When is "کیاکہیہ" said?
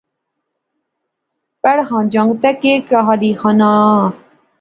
2.61-3.19